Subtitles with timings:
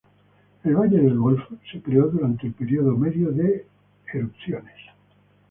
[0.63, 3.67] El valle de El Golfo se creó durante el periodo medio de
[4.11, 4.77] erupciones.